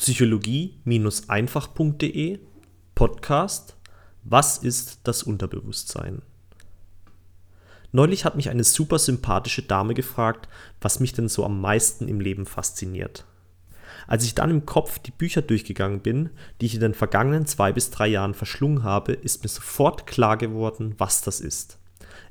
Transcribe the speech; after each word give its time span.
psychologie-einfach.de 0.00 2.40
Podcast 2.94 3.76
Was 4.24 4.56
ist 4.56 5.00
das 5.04 5.22
Unterbewusstsein? 5.22 6.22
Neulich 7.92 8.24
hat 8.24 8.34
mich 8.34 8.48
eine 8.48 8.64
super 8.64 8.98
sympathische 8.98 9.60
Dame 9.60 9.92
gefragt, 9.92 10.48
was 10.80 11.00
mich 11.00 11.12
denn 11.12 11.28
so 11.28 11.44
am 11.44 11.60
meisten 11.60 12.08
im 12.08 12.18
Leben 12.18 12.46
fasziniert. 12.46 13.26
Als 14.06 14.24
ich 14.24 14.34
dann 14.34 14.48
im 14.48 14.64
Kopf 14.64 15.00
die 15.00 15.10
Bücher 15.10 15.42
durchgegangen 15.42 16.00
bin, 16.00 16.30
die 16.62 16.66
ich 16.66 16.76
in 16.76 16.80
den 16.80 16.94
vergangenen 16.94 17.44
zwei 17.44 17.70
bis 17.70 17.90
drei 17.90 18.06
Jahren 18.06 18.32
verschlungen 18.32 18.82
habe, 18.82 19.12
ist 19.12 19.42
mir 19.42 19.50
sofort 19.50 20.06
klar 20.06 20.38
geworden, 20.38 20.94
was 20.96 21.20
das 21.20 21.40
ist. 21.40 21.76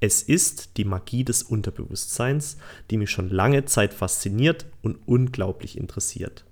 Es 0.00 0.24
ist 0.24 0.78
die 0.78 0.84
Magie 0.84 1.22
des 1.22 1.44
Unterbewusstseins, 1.44 2.56
die 2.90 2.96
mich 2.96 3.12
schon 3.12 3.30
lange 3.30 3.66
Zeit 3.66 3.94
fasziniert 3.94 4.66
und 4.82 4.98
unglaublich 5.06 5.78
interessiert. 5.78 6.44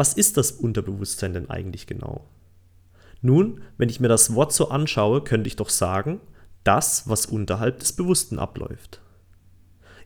Was 0.00 0.14
ist 0.14 0.38
das 0.38 0.50
Unterbewusstsein 0.52 1.34
denn 1.34 1.50
eigentlich 1.50 1.86
genau? 1.86 2.24
Nun, 3.20 3.60
wenn 3.76 3.90
ich 3.90 4.00
mir 4.00 4.08
das 4.08 4.34
Wort 4.34 4.50
so 4.50 4.70
anschaue, 4.70 5.20
könnte 5.20 5.46
ich 5.46 5.56
doch 5.56 5.68
sagen, 5.68 6.20
das, 6.64 7.06
was 7.06 7.26
unterhalb 7.26 7.80
des 7.80 7.92
Bewussten 7.92 8.38
abläuft. 8.38 9.02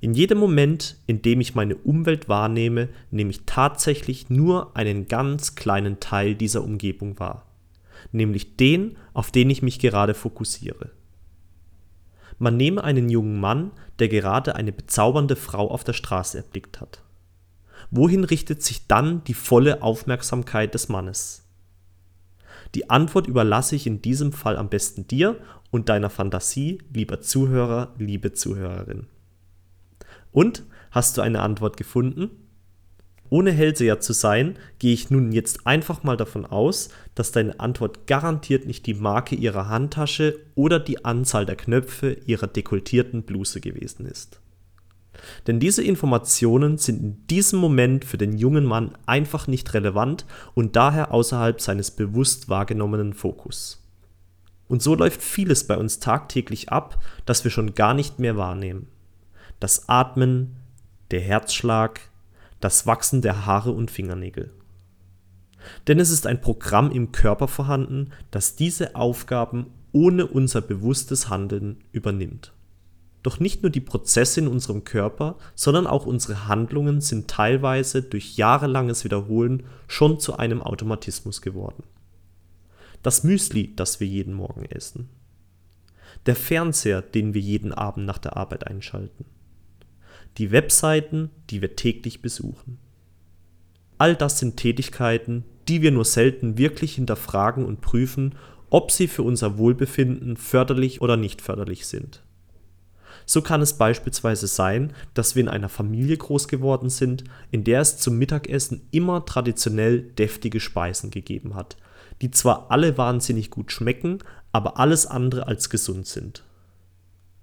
In 0.00 0.12
jedem 0.12 0.38
Moment, 0.38 0.96
in 1.06 1.22
dem 1.22 1.41
ich 1.41 1.55
meine 1.55 1.77
Umwelt 1.77 2.28
wahrnehme, 2.28 2.88
nehme 3.12 3.30
ich 3.30 3.42
tatsächlich 3.46 4.30
nur 4.30 4.77
einen 4.77 5.06
ganz 5.06 5.55
kleinen 5.55 6.00
Teil 6.00 6.34
dieser 6.34 6.64
Umgebung 6.64 7.20
wahr, 7.20 7.47
nämlich 8.11 8.56
den, 8.56 8.97
auf 9.12 9.30
den 9.30 9.48
ich 9.48 9.62
mich 9.62 9.78
gerade 9.78 10.14
fokussiere. 10.14 10.91
Man 12.41 12.56
nehme 12.56 12.83
einen 12.83 13.11
jungen 13.11 13.38
Mann, 13.38 13.70
der 14.00 14.08
gerade 14.08 14.56
eine 14.56 14.72
bezaubernde 14.72 15.36
Frau 15.36 15.70
auf 15.70 15.84
der 15.84 15.92
Straße 15.92 16.38
erblickt 16.38 16.80
hat. 16.80 17.05
Wohin 17.91 18.24
richtet 18.24 18.62
sich 18.62 18.87
dann 18.87 19.24
die 19.24 19.34
volle 19.34 19.83
Aufmerksamkeit 19.83 20.75
des 20.75 20.88
Mannes? 20.88 21.45
Die 22.75 22.91
Antwort 22.91 23.27
überlasse 23.27 23.77
ich 23.77 23.86
in 23.86 24.03
diesem 24.03 24.33
Fall 24.33 24.56
am 24.56 24.69
besten 24.69 25.06
dir 25.06 25.39
und 25.70 25.89
deiner 25.89 26.11
Fantasie, 26.11 26.78
lieber 26.92 27.20
Zuhörer, 27.20 27.95
liebe 27.98 28.33
Zuhörerin. 28.33 29.06
Und 30.33 30.64
hast 30.91 31.17
du 31.17 31.23
eine 31.23 31.41
Antwort 31.41 31.77
gefunden? 31.77 32.31
Ohne 33.31 33.53
Hellseher 33.53 34.01
zu 34.01 34.12
sein, 34.12 34.56
gehe 34.78 34.92
ich 34.92 35.11
nun 35.11 35.33
jetzt 35.33 35.67
einfach 35.67 36.03
mal 36.03 36.17
davon 36.17 36.45
aus, 36.45 36.91
dass 37.14 37.33
deine 37.33 37.58
Antwort 37.58 38.06
garantiert 38.06 38.67
nicht 38.67 38.86
die 38.86 38.95
Marke 38.95 39.34
ihrer 39.34 39.69
Handtasche 39.69 40.39
oder 40.55 40.78
die 40.78 41.05
Anzahl 41.05 41.47
der 41.47 41.56
Knöpfe 41.56 42.19
ihrer 42.27 42.47
dekoltierten 42.47 43.23
Bluse 43.23 43.61
gewesen 43.61 44.06
ist. 44.06 44.41
Denn 45.47 45.61
diese 45.61 45.83
Informationen 45.83 46.79
sind 46.79 47.01
in 47.01 47.27
diesem 47.29 47.59
Moment 47.59 48.05
für 48.05 48.19
den 48.19 48.37
jungen 48.37 48.65
Mann 48.65 48.93
einfach 49.07 49.47
nicht 49.47 49.75
relevant 49.75 50.27
und 50.55 50.77
daher 50.77 51.12
außerhalb 51.12 51.61
seines 51.61 51.91
bewusst 51.91 52.48
wahrgenommenen 52.48 53.12
Fokus. 53.12 53.83
Und 54.67 54.83
so 54.83 54.95
läuft 54.95 55.23
vieles 55.23 55.67
bei 55.67 55.77
uns 55.77 56.01
tagtäglich 56.01 56.70
ab, 56.70 57.03
das 57.27 57.45
wir 57.45 57.51
schon 57.51 57.75
gar 57.75 57.95
nicht 57.95 58.19
mehr 58.19 58.37
wahrnehmen. 58.37 58.89
Das 59.61 59.89
Atmen, 59.89 60.57
der 61.11 61.20
Herzschlag, 61.20 62.01
das 62.61 62.87
Wachsen 62.87 63.20
der 63.20 63.45
Haare 63.45 63.73
und 63.73 63.91
Fingernägel. 63.91 64.51
Denn 65.87 66.01
es 66.01 66.11
ist 66.11 66.27
ein 66.27 66.41
Programm 66.41 66.91
im 66.91 67.12
Körper 67.12 67.47
vorhanden, 67.47 68.11
das 68.31 68.57
diese 68.57 68.97
Aufgaben 68.97 69.67
ohne 69.92 70.27
unser 70.27 70.62
bewusstes 70.62 71.29
Handeln 71.29 71.85
übernimmt. 71.92 72.53
Doch 73.25 73.41
nicht 73.41 73.62
nur 73.62 73.70
die 73.70 73.80
Prozesse 73.80 74.41
in 74.41 74.48
unserem 74.48 74.84
Körper, 74.84 75.39
sondern 75.55 75.86
auch 75.86 76.05
unsere 76.05 76.47
Handlungen 76.47 77.00
sind 77.00 77.27
teilweise 77.27 78.03
durch 78.03 78.36
jahrelanges 78.36 79.03
Wiederholen 79.03 79.62
schon 79.89 80.20
zu 80.20 80.36
einem 80.36 80.61
Automatismus 80.61 81.41
geworden. 81.41 81.84
Das 83.02 83.25
Müsli, 83.25 83.75
das 83.75 83.98
wir 83.98 84.06
jeden 84.06 84.34
Morgen 84.34 84.67
essen. 84.67 85.08
Der 86.27 86.36
Fernseher, 86.36 87.00
den 87.00 87.33
wir 87.33 87.40
jeden 87.40 87.73
Abend 87.73 88.05
nach 88.05 88.18
der 88.18 88.36
Arbeit 88.36 88.67
einschalten. 88.67 89.24
Die 90.36 90.51
Webseiten, 90.51 91.30
die 91.48 91.62
wir 91.62 91.77
täglich 91.77 92.20
besuchen. 92.20 92.79
All 93.96 94.17
das 94.17 94.39
sind 94.39 94.58
Tätigkeiten, 94.58 95.45
die 95.67 95.80
wir 95.80 95.92
nur 95.92 96.05
selten 96.05 96.58
wirklich 96.58 96.96
hinterfragen 96.96 97.64
und 97.64 97.80
prüfen, 97.80 98.35
ob 98.68 98.91
sie 98.91 99.08
für 99.08 99.23
unser 99.23 99.56
Wohlbefinden 99.56 100.36
förderlich 100.36 101.01
oder 101.01 101.17
nicht 101.17 101.41
förderlich 101.41 101.86
sind. 101.86 102.23
So 103.27 103.40
kann 103.42 103.62
es 103.62 103.74
beispielsweise 103.74 104.46
sein, 104.46 104.92
dass 105.14 105.35
wir 105.35 105.42
in 105.42 105.48
einer 105.48 105.68
Familie 105.68 106.17
groß 106.17 106.48
geworden 106.48 106.90
sind, 106.90 107.24
in 107.51 107.64
der 107.64 107.80
es 107.80 107.96
zum 107.98 108.18
Mittagessen 108.18 108.86
immer 108.90 109.24
traditionell 109.24 110.02
deftige 110.02 110.61
Speisen 110.61 111.11
gegeben 111.11 111.55
hat, 111.55 111.77
die 112.20 112.30
zwar 112.30 112.70
alle 112.70 112.98
wahnsinnig 112.98 113.51
gut 113.51 113.73
schmecken, 113.73 114.18
aber 114.52 114.79
alles 114.79 115.07
andere 115.07 115.46
als 115.46 115.70
gesund 115.70 116.07
sind. 116.07 116.45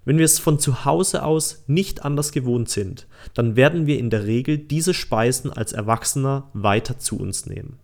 Wenn 0.04 0.18
wir 0.18 0.26
es 0.26 0.40
von 0.40 0.58
zu 0.58 0.86
Hause 0.86 1.24
aus 1.24 1.64
nicht 1.68 2.04
anders 2.04 2.32
gewohnt 2.32 2.70
sind, 2.70 3.08
dann 3.34 3.56
werden 3.56 3.86
wir 3.86 4.00
in 4.00 4.10
der 4.10 4.26
Regel 4.26 4.58
diese 4.58 4.94
Speisen 4.94 5.52
als 5.52 5.74
Erwachsener 5.74 6.50
weiter 6.54 6.98
zu 6.98 7.20
uns 7.20 7.46
nehmen. 7.46 7.78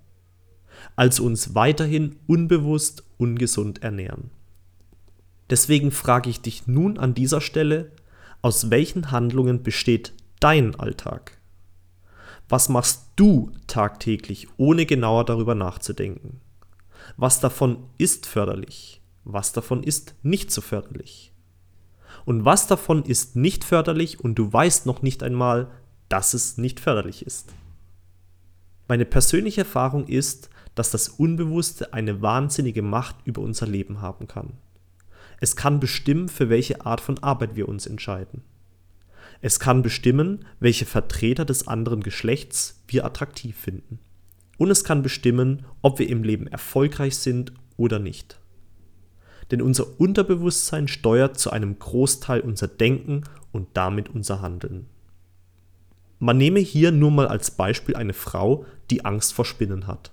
Also 0.96 1.24
uns 1.24 1.54
weiterhin 1.54 2.16
unbewusst 2.26 3.04
ungesund 3.18 3.84
ernähren. 3.84 4.32
Deswegen 5.50 5.92
frage 5.92 6.30
ich 6.30 6.42
dich 6.42 6.68
nun 6.68 6.98
an 6.98 7.14
dieser 7.14 7.42
Stelle, 7.42 7.92
aus 8.42 8.70
welchen 8.70 9.12
Handlungen 9.12 9.64
besteht 9.64 10.14
dein 10.40 10.76
Alltag? 10.76 11.38
Was 12.50 12.70
machst 12.70 13.12
du 13.16 13.52
tagtäglich, 13.68 14.48
ohne 14.58 14.86
genauer 14.86 15.26
darüber 15.26 15.56
nachzudenken? 15.56 16.40
Was 17.18 17.40
davon 17.40 17.84
ist 17.98 18.26
förderlich? 18.26 19.02
Was 19.24 19.52
davon 19.52 19.84
ist 19.84 20.16
nicht 20.24 20.52
so 20.52 20.62
förderlich? 20.62 21.34
Und 22.26 22.46
was 22.46 22.68
davon 22.68 23.04
ist 23.04 23.36
nicht 23.36 23.64
förderlich 23.64 24.20
und 24.20 24.36
du 24.36 24.52
weißt 24.52 24.86
noch 24.86 25.02
nicht 25.02 25.24
einmal, 25.24 25.70
dass 26.10 26.34
es 26.34 26.58
nicht 26.58 26.80
förderlich 26.80 27.26
ist? 27.26 27.54
Meine 28.88 29.06
persönliche 29.06 29.62
Erfahrung 29.62 30.08
ist, 30.08 30.50
dass 30.76 30.92
das 30.92 31.10
Unbewusste 31.10 31.94
eine 31.94 32.22
wahnsinnige 32.22 32.82
Macht 32.82 33.16
über 33.26 33.42
unser 33.42 33.68
Leben 33.68 34.02
haben 34.02 34.28
kann. 34.28 34.54
Es 35.40 35.56
kann 35.56 35.80
bestimmen, 35.80 36.30
für 36.30 36.50
welche 36.50 36.86
Art 36.86 37.02
von 37.02 37.20
Arbeit 37.20 37.56
wir 37.56 37.70
uns 37.70 37.86
entscheiden. 37.86 38.44
Es 39.42 39.60
kann 39.60 39.84
bestimmen, 39.84 40.46
welche 40.60 40.86
Vertreter 40.86 41.46
des 41.46 41.68
anderen 41.68 42.02
Geschlechts 42.02 42.84
wir 42.88 43.06
attraktiv 43.06 43.56
finden. 43.56 44.00
Und 44.58 44.72
es 44.72 44.84
kann 44.84 45.04
bestimmen, 45.04 45.66
ob 45.82 46.00
wir 46.00 46.10
im 46.10 46.24
Leben 46.24 46.48
erfolgreich 46.48 47.18
sind 47.18 47.54
oder 47.76 48.00
nicht. 48.00 48.40
Denn 49.52 49.62
unser 49.62 50.00
Unterbewusstsein 50.00 50.88
steuert 50.88 51.40
zu 51.40 51.52
einem 51.52 51.78
Großteil 51.78 52.42
unser 52.42 52.68
Denken 52.68 53.24
und 53.52 53.70
damit 53.76 54.10
unser 54.10 54.42
Handeln. 54.42 54.88
Man 56.20 56.38
nehme 56.38 56.60
hier 56.60 56.92
nur 56.92 57.12
mal 57.12 57.28
als 57.28 57.52
Beispiel 57.52 57.96
eine 57.96 58.14
Frau, 58.14 58.66
die 58.90 59.06
Angst 59.06 59.34
vor 59.34 59.46
Spinnen 59.46 59.86
hat. 59.86 60.12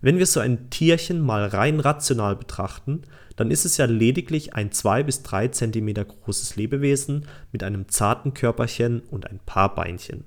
Wenn 0.00 0.18
wir 0.18 0.26
so 0.26 0.40
ein 0.40 0.70
Tierchen 0.70 1.20
mal 1.20 1.46
rein 1.46 1.80
rational 1.80 2.36
betrachten, 2.36 3.02
dann 3.36 3.50
ist 3.50 3.64
es 3.64 3.76
ja 3.76 3.86
lediglich 3.86 4.54
ein 4.54 4.72
2 4.72 5.02
bis 5.02 5.22
3 5.22 5.48
cm 5.48 5.94
großes 5.94 6.56
Lebewesen 6.56 7.26
mit 7.52 7.62
einem 7.62 7.88
zarten 7.88 8.34
Körperchen 8.34 9.00
und 9.00 9.30
ein 9.30 9.40
paar 9.44 9.74
Beinchen. 9.74 10.24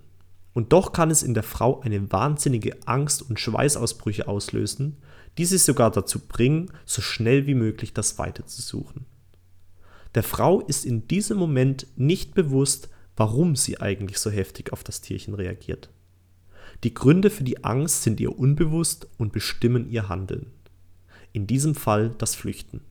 Und 0.54 0.74
doch 0.74 0.92
kann 0.92 1.12
es 1.12 1.24
in 1.24 1.34
der 1.34 1.44
Frau 1.44 1.82
eine 1.82 2.12
wahnsinnige 2.12 2.78
Angst 2.86 3.22
und 3.22 3.40
Schweißausbrüche 3.40 4.28
auslösen, 4.28 4.98
die 5.38 5.46
sie 5.46 5.58
sogar 5.58 5.92
dazu 5.92 6.20
bringen, 6.20 6.72
so 6.86 7.02
schnell 7.02 7.48
wie 7.48 7.54
möglich 7.54 7.94
das 7.94 8.18
Weite 8.18 8.46
zu 8.46 8.62
suchen. 8.62 9.06
Der 10.16 10.24
Frau 10.24 10.60
ist 10.60 10.86
in 10.86 11.08
diesem 11.08 11.38
Moment 11.38 11.88
nicht 11.96 12.34
bewusst, 12.34 12.90
warum 13.16 13.56
sie 13.56 13.80
eigentlich 13.80 14.18
so 14.18 14.32
heftig 14.32 14.74
auf 14.74 14.84
das 14.84 15.02
Tierchen 15.02 15.36
reagiert. 15.36 15.90
Die 16.84 16.94
Gründe 16.94 17.30
für 17.30 17.44
die 17.44 17.64
Angst 17.64 18.04
sind 18.04 18.20
ihr 18.20 18.38
unbewusst 18.38 19.08
und 19.18 19.34
bestimmen 19.34 19.90
ihr 19.90 20.10
Handeln. 20.10 20.48
In 21.34 21.48
diesem 21.48 21.76
Fall 21.76 22.16
das 22.18 22.36
Flüchten. 22.36 22.82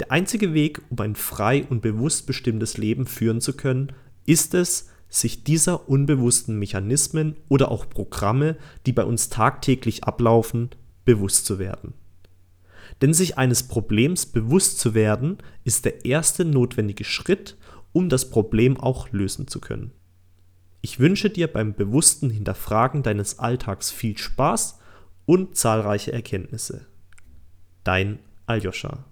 Der 0.00 0.12
einzige 0.12 0.52
Weg, 0.52 0.82
um 0.90 1.00
ein 1.00 1.16
frei 1.16 1.64
und 1.68 1.80
bewusst 1.80 2.26
bestimmtes 2.26 2.76
Leben 2.76 3.06
führen 3.06 3.40
zu 3.40 3.54
können, 3.54 3.92
ist 4.26 4.54
es, 4.54 4.90
sich 5.08 5.44
dieser 5.44 5.88
unbewussten 5.88 6.58
Mechanismen 6.58 7.36
oder 7.48 7.70
auch 7.70 7.88
Programme, 7.88 8.56
die 8.84 8.92
bei 8.92 9.04
uns 9.04 9.28
tagtäglich 9.28 10.04
ablaufen, 10.04 10.70
bewusst 11.04 11.46
zu 11.46 11.58
werden. 11.58 11.94
Denn 13.00 13.14
sich 13.14 13.38
eines 13.38 13.64
Problems 13.64 14.26
bewusst 14.26 14.78
zu 14.78 14.94
werden, 14.94 15.38
ist 15.64 15.84
der 15.84 16.04
erste 16.04 16.44
notwendige 16.44 17.04
Schritt, 17.04 17.56
um 17.92 18.08
das 18.08 18.30
Problem 18.30 18.76
auch 18.78 19.10
lösen 19.12 19.48
zu 19.48 19.60
können. 19.60 19.92
Ich 20.86 21.00
wünsche 21.00 21.30
dir 21.30 21.48
beim 21.48 21.74
bewussten 21.74 22.30
Hinterfragen 22.30 23.02
deines 23.02 23.40
Alltags 23.40 23.90
viel 23.90 24.16
Spaß 24.16 24.78
und 25.24 25.56
zahlreiche 25.56 26.12
Erkenntnisse. 26.12 26.86
Dein 27.82 28.20
Aljoscha. 28.46 29.04